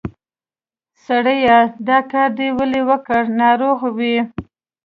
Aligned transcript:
سړیه! 1.05 1.59
دا 1.87 1.99
کار 2.11 2.29
دې 2.37 2.47
ولې 2.57 2.81
وکړ؟ 2.89 3.21
ناروغ 3.41 3.79
وې؟ 3.97 4.17